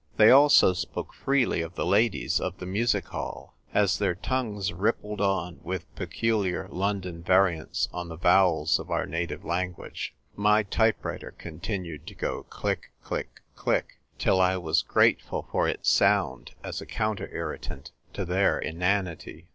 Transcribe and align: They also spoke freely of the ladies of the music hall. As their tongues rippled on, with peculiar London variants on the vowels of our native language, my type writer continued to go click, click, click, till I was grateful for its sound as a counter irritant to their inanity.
They 0.17 0.31
also 0.31 0.73
spoke 0.73 1.13
freely 1.13 1.61
of 1.61 1.75
the 1.75 1.85
ladies 1.85 2.39
of 2.39 2.57
the 2.57 2.65
music 2.65 3.05
hall. 3.09 3.55
As 3.71 3.99
their 3.99 4.15
tongues 4.15 4.73
rippled 4.73 5.21
on, 5.21 5.59
with 5.61 5.93
peculiar 5.95 6.67
London 6.69 7.21
variants 7.21 7.87
on 7.93 8.07
the 8.09 8.15
vowels 8.17 8.79
of 8.79 8.89
our 8.89 9.05
native 9.05 9.45
language, 9.45 10.15
my 10.35 10.63
type 10.63 11.05
writer 11.05 11.35
continued 11.37 12.07
to 12.07 12.15
go 12.15 12.41
click, 12.45 12.91
click, 13.03 13.43
click, 13.55 13.99
till 14.17 14.41
I 14.41 14.57
was 14.57 14.81
grateful 14.81 15.47
for 15.51 15.67
its 15.69 15.87
sound 15.91 16.55
as 16.63 16.81
a 16.81 16.87
counter 16.87 17.29
irritant 17.31 17.91
to 18.13 18.25
their 18.25 18.57
inanity. 18.57 19.49